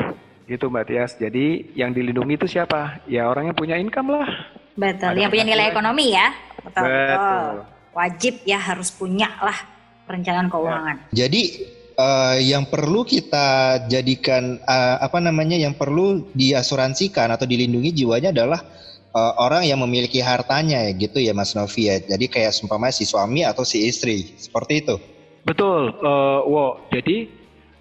gitu 0.47 0.71
Mbak 0.71 0.85
Tias. 0.87 1.13
Jadi 1.19 1.75
yang 1.75 1.91
dilindungi 1.91 2.39
itu 2.39 2.47
siapa? 2.47 3.03
Ya 3.11 3.27
orang 3.27 3.51
yang 3.51 3.57
punya 3.59 3.77
income 3.77 4.15
lah. 4.15 4.29
Betul, 4.77 5.17
Ada 5.17 5.21
yang 5.27 5.33
punya 5.33 5.47
nilai 5.49 5.67
ekonomi 5.73 6.07
ya. 6.13 6.29
Betul, 6.63 6.85
betul. 6.85 7.53
Wajib 7.97 8.35
ya 8.45 8.59
harus 8.61 8.89
punya 8.93 9.29
lah 9.41 9.59
perencanaan 10.05 10.53
keuangan. 10.53 10.97
Ya. 11.11 11.27
Jadi 11.27 11.43
uh, 11.97 12.37
yang 12.39 12.69
perlu 12.69 13.03
kita 13.03 13.81
jadikan 13.89 14.61
uh, 14.63 15.01
apa 15.01 15.19
namanya 15.19 15.57
yang 15.57 15.75
perlu 15.75 16.29
diasuransikan 16.37 17.33
atau 17.33 17.49
dilindungi 17.49 18.05
jiwanya 18.05 18.31
adalah 18.37 18.61
uh, 19.17 19.33
orang 19.41 19.65
yang 19.65 19.81
memiliki 19.81 20.21
hartanya 20.21 20.85
ya 20.87 20.93
gitu 20.93 21.19
ya 21.19 21.33
Mas 21.33 21.57
Novi 21.57 21.89
ya. 21.89 21.97
Jadi 21.99 22.29
kayak 22.29 22.53
seumpama 22.53 22.93
si 22.93 23.09
suami 23.09 23.43
atau 23.43 23.65
si 23.65 23.89
istri 23.89 24.37
seperti 24.37 24.85
itu. 24.85 24.97
Betul, 25.49 25.95
uh, 26.05 26.45
wow. 26.45 26.85
Jadi 26.93 27.31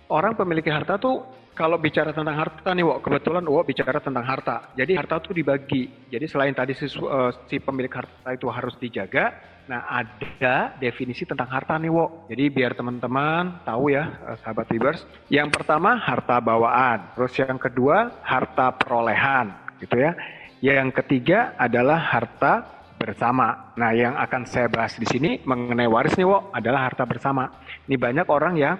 orang 0.09 0.33
pemilik 0.38 0.65
harta 0.69 1.00
tuh 1.00 1.24
kalau 1.55 1.79
bicara 1.79 2.12
tentang 2.12 2.35
harta 2.35 2.75
nih, 2.75 2.83
Wok, 2.83 3.00
kebetulan 3.00 3.47
Wok 3.47 3.63
bicara 3.71 4.03
tentang 4.03 4.27
harta. 4.27 4.75
Jadi 4.75 4.91
harta 5.00 5.24
tuh 5.24 5.31
dibagi. 5.31 5.88
Jadi 6.12 6.27
selain 6.27 6.51
tadi 6.51 6.75
si, 6.75 6.83
uh, 7.00 7.31
si 7.47 7.63
pemilik 7.63 7.89
harta 7.89 8.35
itu 8.35 8.51
harus 8.51 8.75
dijaga, 8.75 9.31
nah 9.71 9.88
ada 9.88 10.75
definisi 10.75 11.24
tentang 11.24 11.47
harta 11.47 11.79
nih, 11.79 11.88
Wok. 11.88 12.27
Jadi 12.27 12.43
biar 12.51 12.75
teman-teman 12.75 13.63
tahu 13.63 13.95
ya, 13.95 14.03
uh, 14.27 14.38
sahabat 14.43 14.67
Libers. 14.67 15.07
Yang 15.31 15.55
pertama 15.55 15.95
harta 15.95 16.43
bawaan, 16.43 17.15
terus 17.15 17.31
yang 17.39 17.55
kedua 17.55 18.19
harta 18.19 18.75
perolehan, 18.75 19.55
gitu 19.79 19.95
ya. 19.95 20.12
Yang 20.59 20.91
ketiga 21.00 21.55
adalah 21.55 22.03
harta 22.03 22.67
bersama. 23.00 23.71
Nah, 23.79 23.95
yang 23.95 24.19
akan 24.19 24.43
saya 24.43 24.67
bahas 24.67 25.00
di 25.00 25.07
sini 25.07 25.39
mengenai 25.47 25.88
waris 25.88 26.19
nih, 26.19 26.27
Wok, 26.27 26.51
adalah 26.51 26.91
harta 26.91 27.07
bersama. 27.07 27.47
Ini 27.88 27.95
banyak 27.95 28.27
orang 28.27 28.59
yang 28.59 28.75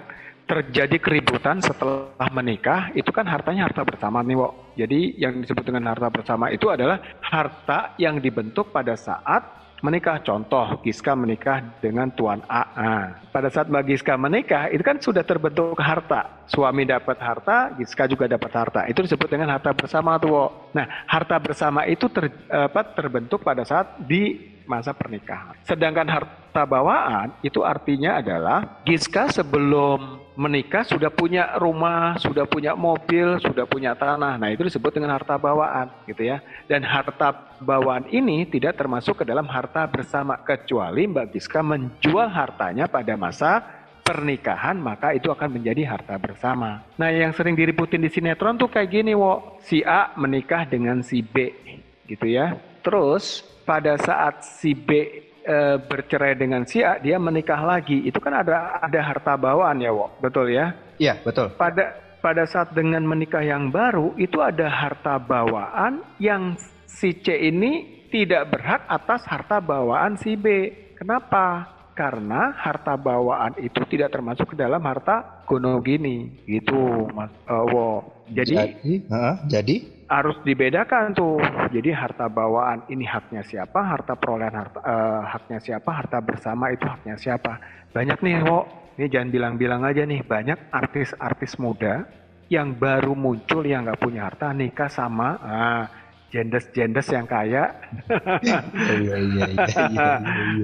terjadi 0.46 0.98
keributan 1.02 1.58
setelah 1.58 2.30
menikah 2.30 2.94
itu 2.94 3.10
kan 3.10 3.26
hartanya 3.26 3.66
harta 3.66 3.82
bersama 3.82 4.22
nih 4.22 4.38
Wok. 4.38 4.54
Jadi 4.78 5.18
yang 5.18 5.42
disebut 5.42 5.66
dengan 5.66 5.90
harta 5.90 6.08
bersama 6.14 6.54
itu 6.54 6.70
adalah 6.70 7.02
harta 7.22 7.98
yang 7.98 8.22
dibentuk 8.22 8.70
pada 8.70 8.94
saat 8.94 9.66
menikah. 9.82 10.22
Contoh, 10.22 10.82
Giska 10.82 11.14
menikah 11.14 11.62
dengan 11.78 12.10
Tuan 12.14 12.42
A. 12.50 12.64
Nah, 12.74 13.06
pada 13.30 13.54
saat 13.54 13.70
Mbak 13.70 13.84
Giska 13.90 14.18
menikah, 14.18 14.70
itu 14.74 14.82
kan 14.82 14.98
sudah 14.98 15.22
terbentuk 15.22 15.78
harta. 15.78 16.46
Suami 16.50 16.90
dapat 16.90 17.18
harta, 17.22 17.74
Giska 17.78 18.10
juga 18.10 18.26
dapat 18.26 18.50
harta. 18.54 18.90
Itu 18.90 19.06
disebut 19.06 19.30
dengan 19.30 19.54
harta 19.54 19.74
bersama 19.78 20.18
tuh. 20.18 20.34
Wok. 20.34 20.52
Nah, 20.74 20.86
harta 21.06 21.38
bersama 21.38 21.86
itu 21.86 22.10
ter, 22.10 22.34
apa, 22.50 22.82
terbentuk 22.98 23.46
pada 23.46 23.62
saat 23.62 24.02
di 24.06 24.55
masa 24.66 24.92
pernikahan. 24.92 25.56
Sedangkan 25.66 26.06
harta 26.10 26.64
bawaan 26.66 27.34
itu 27.42 27.62
artinya 27.62 28.20
adalah 28.20 28.82
Giska 28.86 29.30
sebelum 29.32 30.26
menikah 30.36 30.84
sudah 30.84 31.08
punya 31.10 31.56
rumah, 31.58 32.20
sudah 32.20 32.44
punya 32.44 32.76
mobil, 32.76 33.40
sudah 33.40 33.64
punya 33.64 33.96
tanah. 33.96 34.36
Nah, 34.36 34.52
itu 34.52 34.68
disebut 34.68 34.92
dengan 34.92 35.16
harta 35.16 35.40
bawaan, 35.40 35.88
gitu 36.06 36.28
ya. 36.28 36.44
Dan 36.68 36.84
harta 36.84 37.56
bawaan 37.64 38.06
ini 38.12 38.44
tidak 38.46 38.76
termasuk 38.76 39.24
ke 39.24 39.26
dalam 39.26 39.48
harta 39.48 39.88
bersama 39.88 40.36
kecuali 40.44 41.08
Mbak 41.08 41.32
Giska 41.32 41.64
menjual 41.64 42.28
hartanya 42.28 42.86
pada 42.92 43.16
masa 43.16 43.64
pernikahan, 44.06 44.78
maka 44.78 45.18
itu 45.18 45.32
akan 45.34 45.58
menjadi 45.58 45.88
harta 45.88 46.20
bersama. 46.20 46.84
Nah, 47.00 47.10
yang 47.10 47.34
sering 47.34 47.58
diributin 47.58 48.04
di 48.04 48.12
sinetron 48.12 48.60
tuh 48.60 48.70
kayak 48.70 48.92
gini, 48.92 49.18
wo. 49.18 49.58
Si 49.66 49.82
A 49.82 50.14
menikah 50.20 50.68
dengan 50.68 51.02
si 51.02 51.26
B, 51.26 51.50
gitu 52.06 52.28
ya. 52.30 52.60
Terus 52.86 53.42
pada 53.66 53.98
saat 54.00 54.46
si 54.46 54.78
B 54.78 54.90
e, 55.42 55.58
bercerai 55.82 56.38
dengan 56.38 56.64
si 56.64 56.86
A, 56.86 57.02
dia 57.02 57.18
menikah 57.18 57.60
lagi. 57.60 58.06
Itu 58.06 58.22
kan 58.22 58.46
ada 58.46 58.80
ada 58.80 59.00
harta 59.02 59.34
bawaan 59.36 59.82
ya, 59.82 59.92
Wok. 59.92 60.22
Betul 60.22 60.56
ya? 60.56 60.72
Iya, 61.02 61.20
betul. 61.26 61.52
Pada 61.58 61.98
pada 62.24 62.46
saat 62.50 62.74
dengan 62.74 63.06
menikah 63.06 63.44
yang 63.44 63.70
baru 63.70 64.16
itu 64.18 64.42
ada 64.42 64.66
harta 64.66 65.22
bawaan 65.22 66.02
yang 66.18 66.58
si 66.90 67.14
C 67.22 67.38
ini 67.38 68.06
tidak 68.10 68.50
berhak 68.56 68.82
atas 68.88 69.28
harta 69.28 69.60
bawaan 69.60 70.16
si 70.16 70.40
B. 70.40 70.72
Kenapa? 70.96 71.75
Karena 71.96 72.52
harta 72.52 73.00
bawaan 73.00 73.56
itu 73.64 73.80
tidak 73.88 74.12
termasuk 74.12 74.52
ke 74.52 74.56
dalam 74.60 74.84
harta 74.84 75.48
gonogini, 75.48 76.44
gitu, 76.44 77.08
Mas 77.16 77.32
uh, 77.48 77.64
Wo. 77.72 78.04
Jadi, 78.28 78.56
jadi, 78.58 78.94
uh, 79.08 79.36
jadi 79.48 79.76
harus 80.12 80.38
dibedakan 80.46 81.16
tuh. 81.16 81.40
Jadi 81.72 81.90
harta 81.96 82.28
bawaan 82.30 82.86
ini 82.92 83.08
haknya 83.08 83.42
siapa, 83.42 83.80
harta 83.80 84.14
perolehan 84.20 84.54
harta 84.54 84.80
uh, 84.84 85.22
haknya 85.24 85.64
siapa, 85.64 85.90
harta 85.90 86.20
bersama 86.22 86.70
itu 86.70 86.86
haknya 86.86 87.16
siapa. 87.16 87.58
Banyak 87.96 88.20
nih, 88.22 88.44
wo. 88.46 88.68
Ini 88.96 89.12
jangan 89.12 89.30
bilang-bilang 89.32 89.84
aja 89.84 90.08
nih, 90.08 90.24
banyak 90.24 90.72
artis-artis 90.72 91.60
muda 91.60 92.08
yang 92.48 92.78
baru 92.78 93.18
muncul 93.18 93.66
yang 93.66 93.84
nggak 93.84 94.00
punya 94.00 94.30
harta 94.30 94.54
nikah 94.54 94.88
sama 94.88 95.30
ah, 95.42 95.84
jendes-jendes 96.34 97.08
yang 97.10 97.26
kaya. 97.30 97.72
Iya 98.86 99.18
iya 99.18 99.18
iya 99.18 99.46
iya. 99.48 100.10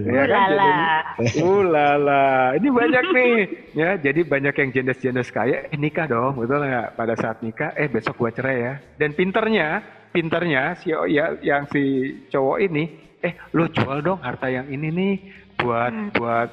Ya 0.04 0.24
kan 0.28 0.42
jadi 0.52 0.72
ulala. 1.42 2.56
Ini 2.58 2.70
banyak 2.70 3.06
nih 3.14 3.34
ya. 3.78 3.90
Jadi 3.98 4.22
banyak 4.26 4.56
yang 4.58 4.70
jendes-jendes 4.74 5.30
kaya 5.30 5.70
eh, 5.70 5.80
nikah 5.80 6.06
dong, 6.10 6.42
betul 6.42 6.66
nggak? 6.66 6.98
Pada 6.98 7.14
saat 7.16 7.38
nikah 7.46 7.72
eh 7.78 7.88
besok 7.88 8.20
gua 8.20 8.32
cerai 8.34 8.58
ya. 8.62 8.74
Dan 8.98 9.14
pinternya, 9.14 9.82
pinternya 10.12 10.76
si 10.82 10.92
ya 10.92 11.38
yang 11.40 11.70
si 11.72 12.14
cowok 12.28 12.58
ini 12.62 12.84
eh 13.22 13.34
lo 13.54 13.70
jual 13.70 14.02
dong 14.02 14.20
harta 14.20 14.50
yang 14.50 14.68
ini 14.68 14.88
nih 14.90 15.14
buat 15.62 15.94
hmm. 15.94 16.10
buat 16.18 16.50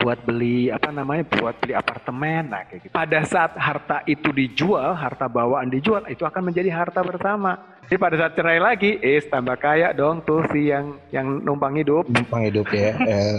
buat 0.00 0.24
beli 0.24 0.72
apa 0.72 0.88
namanya 0.88 1.28
buat 1.28 1.56
beli 1.60 1.76
apartemen 1.76 2.48
nah 2.48 2.64
kayak 2.64 2.88
gitu. 2.88 2.92
Pada 2.94 3.20
saat 3.28 3.52
harta 3.58 4.00
itu 4.08 4.32
dijual, 4.32 4.96
harta 4.96 5.28
bawaan 5.28 5.68
dijual, 5.68 6.04
itu 6.08 6.24
akan 6.24 6.52
menjadi 6.52 6.72
harta 6.72 7.04
bersama. 7.04 7.60
Jadi 7.92 7.98
pada 8.00 8.16
saat 8.16 8.32
cerai 8.32 8.56
lagi, 8.56 8.96
eh 9.04 9.20
tambah 9.20 9.58
kaya 9.60 9.92
dong 9.92 10.24
tuh 10.24 10.40
si 10.48 10.72
yang 10.72 10.96
yang 11.12 11.44
numpang 11.44 11.76
hidup. 11.76 12.08
Numpang 12.08 12.48
hidup 12.48 12.64
ya. 12.72 12.96
Eh, 12.96 13.36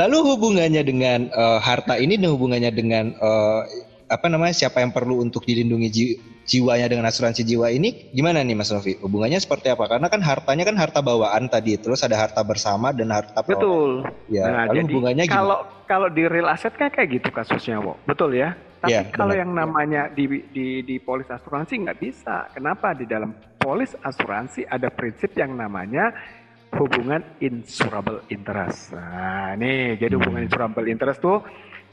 lalu 0.00 0.16
hubungannya 0.32 0.80
dengan 0.80 1.28
uh, 1.34 1.60
harta 1.60 2.00
ini 2.00 2.16
dan 2.16 2.32
hubungannya 2.32 2.72
dengan 2.72 3.12
uh, 3.20 3.68
apa 4.06 4.26
namanya 4.30 4.54
siapa 4.54 4.80
yang 4.80 4.94
perlu 4.94 5.20
untuk 5.20 5.44
dilindungi 5.44 5.88
jiwanya 6.46 6.86
dengan 6.86 7.10
asuransi 7.10 7.42
jiwa 7.42 7.68
ini 7.68 8.08
gimana 8.14 8.40
nih 8.40 8.54
Mas 8.54 8.70
Novi? 8.70 8.94
Hubungannya 8.96 9.36
seperti 9.36 9.68
apa? 9.68 9.90
Karena 9.90 10.06
kan 10.06 10.22
hartanya 10.22 10.64
kan 10.64 10.76
harta 10.78 11.02
bawaan 11.02 11.50
tadi, 11.50 11.74
terus 11.76 12.00
ada 12.00 12.14
harta 12.16 12.40
bersama 12.46 12.94
dan 12.94 13.10
harta 13.10 13.42
perolehan. 13.42 13.58
Betul. 13.58 13.90
Ya, 14.30 14.44
nah, 14.46 14.64
lalu 14.70 14.74
jadi 14.78 14.92
hubungannya 14.94 15.24
gimana? 15.26 15.36
kalau 15.36 15.58
kalau 15.84 16.08
di 16.08 16.22
real 16.24 16.46
asset 16.46 16.72
kan 16.78 16.88
kayak 16.88 17.18
gitu 17.18 17.28
kasusnya, 17.34 17.82
Wo. 17.82 17.98
Betul 18.06 18.38
ya? 18.38 18.54
Tapi 18.78 18.92
Iya, 18.92 19.00
kalau 19.10 19.34
benar. 19.34 19.42
yang 19.42 19.50
namanya 19.52 20.02
di 20.08 20.24
di 20.54 20.66
di 20.80 20.96
polis 20.98 21.26
asuransi 21.26 21.82
nggak 21.82 21.98
bisa. 21.98 22.46
Kenapa? 22.54 22.94
Di 22.94 23.04
dalam 23.04 23.34
polis 23.58 23.98
asuransi 23.98 24.62
ada 24.64 24.86
prinsip 24.92 25.34
yang 25.34 25.58
namanya 25.58 26.14
hubungan 26.76 27.24
insurable 27.40 28.20
interest. 28.28 28.92
Nah, 28.92 29.56
nih, 29.56 29.96
jadi 29.96 30.12
hubungan 30.14 30.44
Hmm. 30.44 30.46
insurable 30.46 30.86
interest 30.86 31.18
tuh 31.18 31.40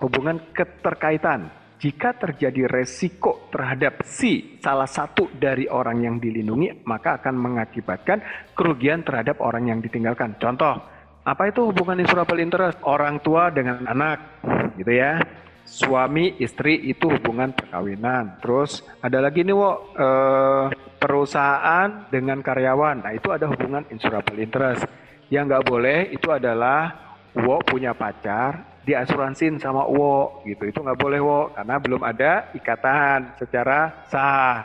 hubungan 0.04 0.38
keterkaitan. 0.52 1.48
Jika 1.84 2.16
terjadi 2.16 2.63
resiko 2.63 3.52
terhadap 3.52 4.08
si 4.08 4.56
salah 4.63 4.88
satu 4.88 5.28
dari 5.36 5.68
orang 5.68 6.00
yang 6.00 6.16
dilindungi, 6.16 6.88
maka 6.88 7.20
akan 7.20 7.36
mengakibatkan 7.36 8.24
kerugian 8.56 9.04
terhadap 9.04 9.44
orang 9.44 9.68
yang 9.68 9.84
ditinggalkan. 9.84 10.40
Contoh, 10.40 10.80
apa 11.28 11.44
itu 11.52 11.68
hubungan 11.68 12.00
insurable 12.00 12.40
interest? 12.40 12.80
Orang 12.88 13.20
tua 13.20 13.52
dengan 13.52 13.84
anak, 13.84 14.40
gitu 14.80 14.96
ya. 14.96 15.20
Suami 15.68 16.40
istri 16.40 16.88
itu 16.88 17.12
hubungan 17.12 17.52
perkawinan. 17.52 18.40
Terus 18.40 18.88
ada 19.04 19.20
lagi 19.20 19.44
nih, 19.44 19.52
wo, 19.52 19.92
eh, 19.92 20.72
perusahaan 21.04 22.08
dengan 22.08 22.40
karyawan. 22.40 23.04
Nah 23.04 23.12
itu 23.12 23.28
ada 23.28 23.44
hubungan 23.52 23.84
insurable 23.92 24.40
interest. 24.40 24.88
Yang 25.28 25.44
nggak 25.52 25.66
boleh 25.68 26.00
itu 26.16 26.32
adalah 26.32 26.96
wo 27.36 27.60
punya 27.60 27.92
pacar 27.92 28.73
diasuransin 28.84 29.60
sama 29.60 29.88
wo 29.88 30.44
gitu. 30.44 30.68
Itu 30.68 30.84
nggak 30.84 31.00
boleh 31.00 31.20
wo 31.20 31.40
karena 31.56 31.75
belum 31.80 32.02
ada 32.04 32.52
ikatan 32.52 33.36
secara 33.40 34.08
sah. 34.08 34.63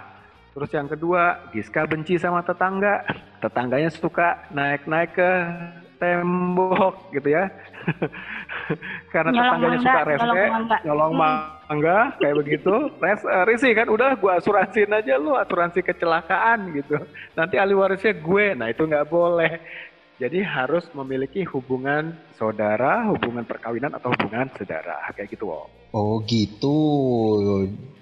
Terus 0.53 0.71
yang 0.75 0.91
kedua, 0.91 1.51
Giska 1.55 1.87
benci 1.87 2.19
sama 2.19 2.43
tetangga. 2.43 3.07
Tetangganya 3.39 3.95
suka 3.95 4.43
naik-naik 4.51 5.15
ke 5.15 5.31
tembok 5.99 7.15
gitu 7.15 7.31
ya. 7.31 7.47
Karena 9.15 9.31
Nyolong 9.31 9.47
tetangganya 9.47 9.79
mangga, 9.79 9.93
suka 9.95 10.03
nyolong 10.19 10.51
mangga. 10.51 10.77
nyolong 10.83 11.13
Hmm. 11.15 11.23
mangga 11.69 11.99
kayak 12.19 12.37
begitu. 12.43 12.75
Res, 12.99 13.23
eh, 13.23 13.45
risih 13.47 13.73
kan 13.75 13.89
udah 13.89 14.11
gua 14.19 14.33
asuransiin 14.43 14.91
aja 14.91 15.15
lu 15.15 15.33
asuransi 15.35 15.81
kecelakaan 15.81 16.75
gitu. 16.75 16.97
Nanti 17.39 17.55
ahli 17.55 17.75
warisnya 17.79 18.19
gue. 18.19 18.47
Nah, 18.59 18.67
itu 18.67 18.83
nggak 18.83 19.07
boleh. 19.07 19.63
Jadi 20.19 20.43
harus 20.43 20.83
memiliki 20.99 21.47
hubungan 21.47 22.11
saudara, 22.35 23.07
hubungan 23.07 23.47
perkawinan 23.47 23.95
atau 23.95 24.11
hubungan 24.11 24.51
saudara 24.59 24.99
kayak 25.15 25.31
gitu, 25.31 25.47
Wo. 25.47 25.71
Oh 25.95 26.19
gitu. 26.27 26.75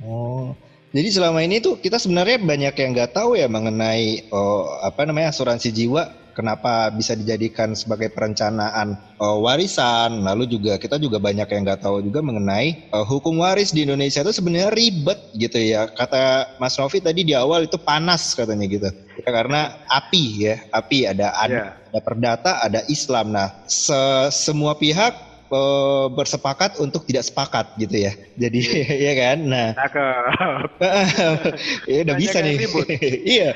Oh. 0.00 0.56
Jadi 0.96 1.08
selama 1.12 1.44
ini 1.44 1.60
tuh 1.60 1.76
kita 1.76 2.00
sebenarnya 2.00 2.40
banyak 2.40 2.72
yang 2.72 2.90
nggak 2.96 3.12
tahu 3.12 3.36
ya 3.36 3.52
mengenai 3.52 4.32
oh, 4.32 4.64
apa 4.80 5.04
namanya 5.04 5.28
asuransi 5.28 5.68
jiwa. 5.76 6.25
Kenapa 6.36 6.92
bisa 6.92 7.16
dijadikan 7.16 7.72
sebagai 7.72 8.12
perencanaan 8.12 8.92
oh, 9.16 9.40
warisan? 9.40 10.20
Lalu 10.20 10.44
juga 10.52 10.76
kita 10.76 11.00
juga 11.00 11.16
banyak 11.16 11.48
yang 11.48 11.64
nggak 11.64 11.80
tahu 11.80 12.04
juga 12.04 12.20
mengenai 12.20 12.76
oh, 12.92 13.08
hukum 13.08 13.40
waris 13.40 13.72
di 13.72 13.88
Indonesia 13.88 14.20
itu 14.20 14.36
sebenarnya 14.36 14.68
ribet 14.68 15.16
gitu 15.32 15.56
ya. 15.56 15.88
Kata 15.88 16.44
Mas 16.60 16.76
Novi 16.76 17.00
tadi 17.00 17.24
di 17.24 17.32
awal 17.32 17.64
itu 17.64 17.80
panas 17.80 18.36
katanya 18.36 18.68
gitu. 18.68 18.92
Ya, 19.16 19.30
karena 19.32 19.72
api 19.88 20.24
ya, 20.44 20.60
api 20.68 21.08
ada 21.08 21.32
ada, 21.32 21.72
Iya. 21.72 21.88
ada 21.88 22.00
perdata, 22.04 22.50
ada 22.60 22.80
Islam. 22.84 23.32
Nah, 23.32 23.48
se- 23.64 24.28
semua 24.28 24.76
pihak 24.76 25.16
eh, 25.50 26.06
bersepakat 26.14 26.78
untuk 26.78 27.02
tidak 27.04 27.26
sepakat 27.26 27.74
gitu 27.76 28.06
ya. 28.06 28.12
Jadi 28.38 28.60
ya 28.86 29.12
kan. 29.26 29.38
Nah, 29.42 29.68
ya 31.90 31.98
udah 32.06 32.14
Banyak 32.14 32.22
bisa 32.22 32.38
nih. 32.40 32.56
iya, 33.36 33.50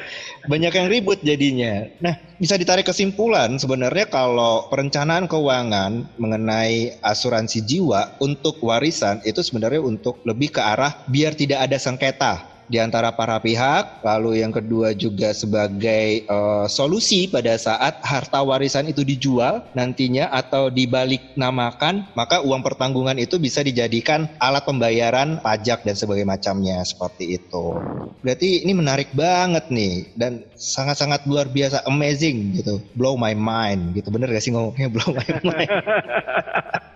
banyak 0.51 0.73
yang 0.75 0.89
ribut 0.91 1.23
jadinya. 1.23 1.87
Nah, 2.03 2.19
bisa 2.43 2.59
ditarik 2.59 2.89
kesimpulan 2.89 3.55
sebenarnya 3.61 4.11
kalau 4.11 4.67
perencanaan 4.73 5.31
keuangan 5.31 6.09
mengenai 6.19 6.99
asuransi 7.05 7.63
jiwa 7.63 8.19
untuk 8.19 8.59
warisan 8.65 9.23
itu 9.23 9.45
sebenarnya 9.45 9.85
untuk 9.85 10.19
lebih 10.27 10.57
ke 10.57 10.61
arah 10.61 11.05
biar 11.07 11.39
tidak 11.39 11.71
ada 11.71 11.79
sengketa 11.79 12.50
di 12.71 12.79
antara 12.79 13.11
para 13.11 13.43
pihak. 13.43 14.07
Lalu 14.07 14.47
yang 14.47 14.55
kedua 14.55 14.95
juga 14.95 15.35
sebagai 15.35 16.25
eh, 16.25 16.67
solusi 16.71 17.27
pada 17.27 17.59
saat 17.59 17.99
harta 18.07 18.47
warisan 18.47 18.87
itu 18.87 19.03
dijual 19.03 19.67
nantinya 19.75 20.31
atau 20.31 20.71
dibalik 20.71 21.35
namakan, 21.35 22.07
maka 22.15 22.41
uang 22.47 22.63
pertanggungan 22.63 23.19
itu 23.19 23.43
bisa 23.43 23.67
dijadikan 23.67 24.31
alat 24.39 24.63
pembayaran 24.63 25.43
pajak 25.43 25.83
dan 25.83 25.99
sebagainya 25.99 26.31
macamnya 26.39 26.79
seperti 26.87 27.43
itu. 27.43 27.83
Berarti 28.21 28.69
ini 28.69 28.77
menarik 28.77 29.17
banget 29.17 29.73
nih 29.73 30.13
dan 30.13 30.45
sangat-sangat 30.53 31.25
luar 31.25 31.49
biasa 31.49 31.89
amazing 31.89 32.53
gitu. 32.53 32.85
Blow 32.93 33.17
my 33.17 33.33
mind 33.33 33.97
gitu. 33.97 34.13
Bener 34.13 34.29
gak 34.29 34.45
sih 34.45 34.53
ngomongnya 34.53 34.89
blow 34.95 35.11
my 35.17 35.29
mind? 35.41 35.71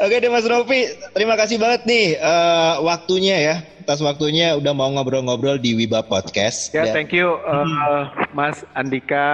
Oke 0.00 0.16
deh 0.22 0.30
Mas 0.30 0.46
Rofi, 0.46 0.86
terima 1.12 1.34
kasih 1.34 1.58
banget 1.58 1.84
nih 1.84 2.16
eh, 2.16 2.74
waktunya 2.80 3.36
ya. 3.36 3.56
Atas 3.80 4.06
waktunya 4.06 4.54
udah 4.54 4.70
mau 4.70 4.86
ngobrol-ngobrol 4.94 5.58
di 5.58 5.74
Wiba 5.74 6.06
Podcast. 6.06 6.70
Ya, 6.70 6.86
Dan- 6.86 6.94
thank 6.94 7.10
you 7.10 7.34
uh, 7.42 8.06
Mas 8.30 8.62
Andika. 8.78 9.26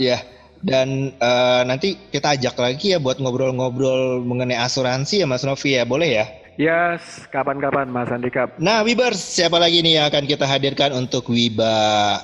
Ya, 0.00 0.24
dan 0.64 1.12
eh, 1.12 1.62
nanti 1.68 2.00
kita 2.08 2.32
ajak 2.38 2.56
lagi 2.56 2.96
ya 2.96 2.98
buat 3.02 3.20
ngobrol-ngobrol 3.20 4.24
mengenai 4.24 4.56
asuransi 4.56 5.20
ya 5.20 5.26
Mas 5.28 5.44
Novi 5.44 5.76
ya, 5.76 5.84
boleh 5.84 6.08
ya? 6.08 6.26
Yes, 6.60 7.28
kapan-kapan 7.32 7.88
Mas 7.88 8.12
Andika. 8.12 8.48
Nah, 8.60 8.84
Wibers, 8.84 9.16
siapa 9.20 9.56
lagi 9.56 9.80
nih 9.80 10.00
yang 10.00 10.06
akan 10.12 10.24
kita 10.28 10.44
hadirkan 10.44 10.92
untuk 10.96 11.28
Wiba 11.32 11.72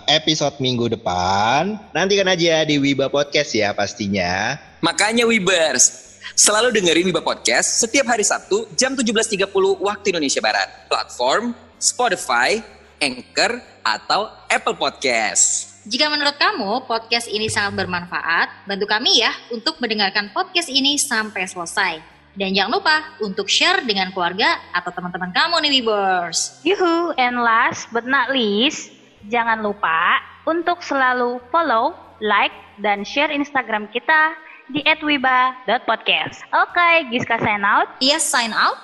episode 0.04 0.56
minggu 0.60 0.88
depan? 0.92 1.80
Nantikan 1.96 2.28
aja 2.28 2.64
di 2.64 2.76
Wiba 2.76 3.08
Podcast 3.08 3.56
ya 3.56 3.72
pastinya. 3.72 4.60
Makanya 4.84 5.24
Wibers, 5.24 6.08
selalu 6.35 6.74
dengerin 6.74 7.09
Wiba 7.09 7.22
Podcast 7.24 7.83
setiap 7.83 8.09
hari 8.11 8.22
Sabtu 8.22 8.68
jam 8.74 8.94
17.30 8.94 9.48
waktu 9.78 10.07
Indonesia 10.14 10.42
Barat. 10.42 10.90
Platform 10.90 11.68
Spotify, 11.78 12.59
Anchor, 12.98 13.62
atau 13.87 14.28
Apple 14.50 14.74
Podcast. 14.74 15.78
Jika 15.88 16.11
menurut 16.12 16.37
kamu 16.37 16.85
podcast 16.85 17.31
ini 17.31 17.48
sangat 17.48 17.81
bermanfaat, 17.81 18.68
bantu 18.68 18.85
kami 18.85 19.24
ya 19.24 19.33
untuk 19.54 19.81
mendengarkan 19.81 20.28
podcast 20.37 20.68
ini 20.68 21.00
sampai 21.00 21.48
selesai. 21.48 22.02
Dan 22.37 22.52
jangan 22.52 22.76
lupa 22.76 22.96
untuk 23.24 23.48
share 23.48 23.83
dengan 23.83 24.12
keluarga 24.12 24.59
atau 24.70 24.92
teman-teman 24.92 25.33
kamu 25.33 25.54
nih 25.64 25.72
Wibers. 25.81 26.61
Yuhu, 26.62 27.16
and 27.16 27.40
last 27.40 27.88
but 27.90 28.04
not 28.04 28.31
least, 28.31 28.92
jangan 29.26 29.64
lupa 29.64 30.20
untuk 30.44 30.85
selalu 30.85 31.40
follow, 31.50 31.96
like, 32.20 32.54
dan 32.78 33.02
share 33.02 33.33
Instagram 33.33 33.90
kita 33.90 34.37
di 34.68 34.81
@wiba.podcast. 34.85 36.44
Oke, 36.52 36.88
Giska 37.11 37.40
sign 37.40 37.64
out. 37.64 37.88
Yes, 38.00 38.24
sign 38.24 38.52
out. 38.52 38.76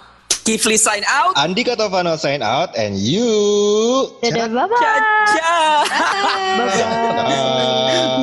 Kifli 0.44 0.76
sign 0.76 1.00
out. 1.08 1.32
Andika 1.40 1.72
Tovano 1.72 2.20
sign 2.20 2.44
out 2.44 2.68
and 2.76 3.00
you 3.00 4.12
Dadah, 4.20 4.44
bye-bye. 4.52 4.76
Caca. 4.76 5.56
Bye 6.60 6.84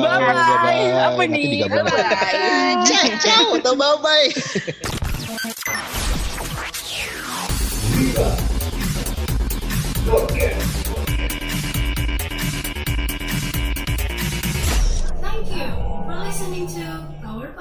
Bye-bye. 0.06 0.82
Apa 1.02 1.22
Nanti 1.26 1.34
nih? 1.34 1.66
digabung. 1.66 1.82
Bye-bye. 1.82 2.86
Ciao, 2.86 3.10
ciao, 3.18 3.46
atau 3.58 3.74
bye 3.74 3.98
bye. 3.98 4.30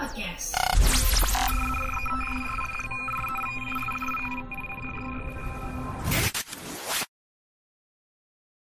Podcast. 0.02 1.21